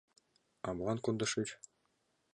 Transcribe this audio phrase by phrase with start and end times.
[0.65, 1.49] —А молан кондышыч?